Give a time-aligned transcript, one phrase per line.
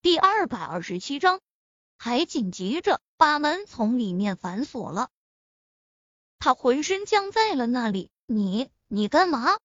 [0.00, 1.40] 第二百二十七章，
[1.98, 5.08] 还紧急着把门从里面反锁了。
[6.38, 8.08] 他浑身僵在了那里。
[8.24, 9.58] 你，你干嘛？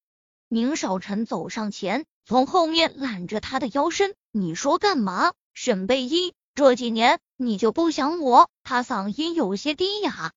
[0.48, 4.16] 宁少臣走上前，从后面揽着他的腰身。
[4.32, 5.34] 你说干嘛？
[5.54, 8.50] 沈贝依，这几年你就不想我？
[8.64, 10.34] 他嗓音有些低哑。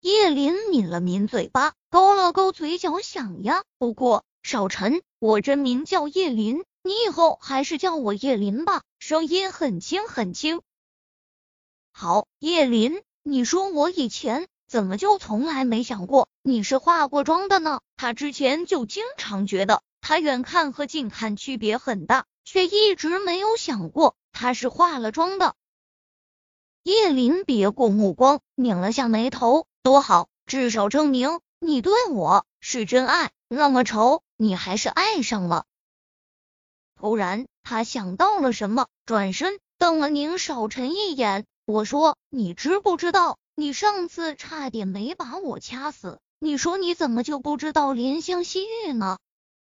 [0.00, 3.62] 叶林抿了抿嘴巴，勾了勾嘴角，想呀。
[3.78, 6.64] 不过少臣，我真名叫叶林。
[6.86, 10.60] 你以后还是叫我叶林吧，声音很轻很轻。
[11.92, 17.80] 好，叶林，你说我以前怎么就从来没想过你是化过妆的呢？
[17.96, 25.54] 他之前就经常觉得他远看和近看区别很大，却一直没有想过他是化了妆的。
[26.82, 33.30] 叶林别过目光，拧了下眉头，多好，至少证明你对我是真爱。
[33.48, 35.64] 那么丑，你还是爱上了。
[37.00, 41.44] 突然，他想到了什么，转身瞪了宁少臣一眼。
[41.66, 46.20] 我说：“你知不知道，你上次差点没把我掐死？
[46.38, 49.18] 你说你怎么就不知道怜香惜玉呢？”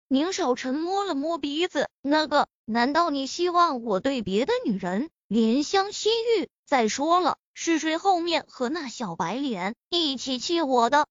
[0.07, 6.49] 宁少臣摸了摸鼻子，那个，难道你希望我对别的女人怜香惜玉？
[6.65, 11.05] 再说了，是谁后面和那小白脸一起气我的？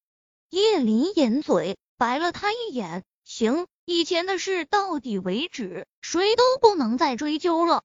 [0.51, 3.05] 叶林掩嘴，白了他一眼。
[3.25, 3.67] 行。
[3.91, 7.85] 以前的事到底为止，谁都不能再追究了。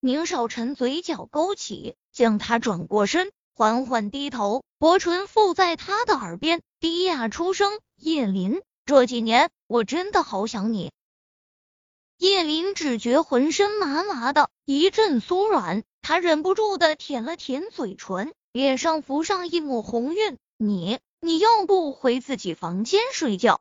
[0.00, 10.92] 宁少臣嘴角勾起，将他转过身，缓缓低头，薄唇附在他的耳边，低哑出声：“叶林，这几年我真的好想你。”
[12.16, 20.38] 叶林只觉浑身麻麻的，一阵酥软，他忍不住的舔了舔嘴唇，脸上浮上一抹红晕。
[20.56, 23.60] 你，你要不回自己房间睡觉？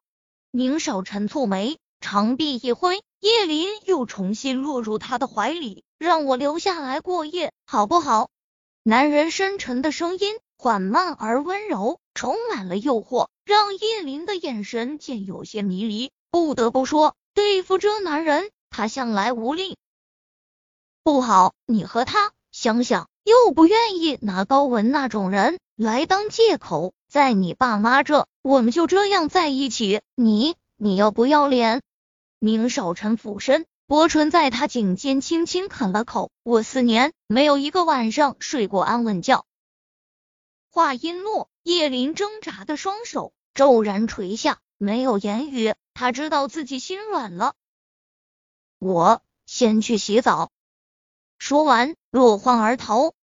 [0.51, 8.31] 宁少臣蹙眉，长臂一挥，叶林又重新落入他的怀里，让我留下来过夜，好不好？
[8.81, 16.09] 男人深沉的声音缓慢而温柔，充满了诱惑，让叶林的眼神渐有些迷离。
[16.31, 19.77] 不得不说，对付这男人，他向来无力。
[21.03, 26.91] 不好，你和他想想，又不愿意拿高文那种人来当借口。
[27.09, 31.81] 在你爸妈这，我们就这样在一起，你你要不要脸？
[32.37, 36.29] 宁少臣俯身，薄唇在他颈间轻轻啃了口。
[36.43, 39.43] 我四年没有一个晚上睡过安稳觉。
[40.69, 45.73] 话音落，叶林挣扎的双手骤然垂下，没有言语。
[45.95, 47.55] 他知道自己心软了。
[48.77, 50.51] 我先去洗澡。
[51.39, 53.13] 说完，落荒而逃。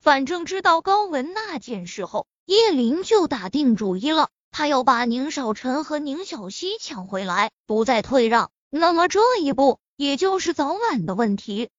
[0.00, 2.26] 反正知道高文那件事后。
[2.46, 8.52] 叶林就打定主意了，他要把宁少臣和宁小溪抢回来，不再退让。
[8.70, 11.70] 那么这一步，也就是早晚的问题。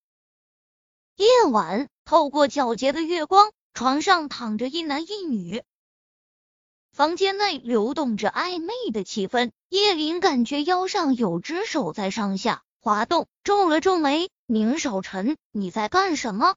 [1.16, 5.64] 夜晚，透过皎洁的月光，床上躺着一男一女，
[6.92, 9.52] 房间内流动着暧昧的气氛。
[9.70, 16.56] 叶林感觉腰上有只手在上下滑动，皱了皱眉：“宁少臣，你在干什么？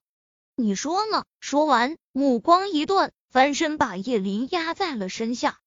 [0.57, 3.13] 你说呢？”说完，目光一顿。
[3.31, 5.61] 翻身把叶林压在了身下。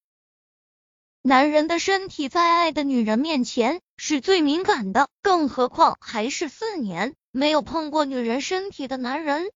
[1.22, 9.50] 男人的身体在爱的女人面前是最敏感的，更何况还是四年没有碰过女人身体的男人。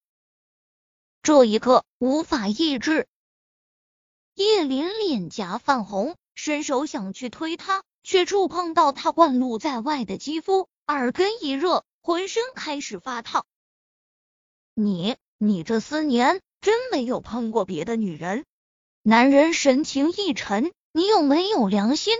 [1.21, 3.09] 这一刻无法抑制，
[4.35, 13.45] 叶林脸颊泛红，伸手想去推他，却触碰到他灌露在外的肌肤，耳根一热，浑身开始发烫。
[14.73, 16.39] 你，你这四年。
[16.61, 18.45] 真没有碰过别的女人。
[19.03, 22.17] 男人神情一沉，你有没有良心？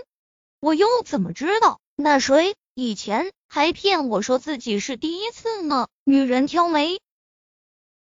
[0.60, 1.80] 我又怎么知道？
[1.96, 5.88] 那谁以前还骗我说自己是第一次呢？
[6.04, 7.00] 女人挑眉，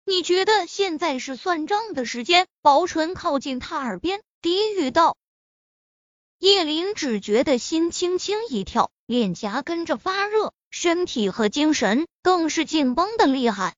[0.05, 2.47] 你觉得现在是算账的时间？
[2.61, 5.17] 薄唇靠近他耳边，低语道。
[6.39, 13.75] 叶林只觉得心轻轻一跳，脸颊跟着发热，身体和精神更是紧绷的厉害。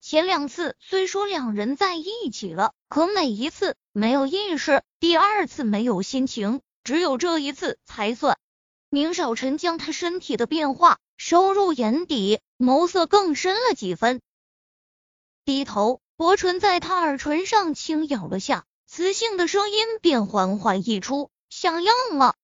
[0.00, 8.38] 前两次虽说两人在一起了，可每一次没有意识，第二次没有心情，只有这一次才算。
[8.90, 14.20] 宁少臣将他身体的变化收入眼底，眸色更深了几分。
[15.44, 22.34] 低头，薄唇在他耳唇上轻咬了下，磁性的声音便缓缓溢出：“想要吗？”